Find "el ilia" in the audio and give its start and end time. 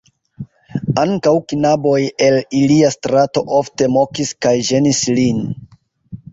2.29-2.91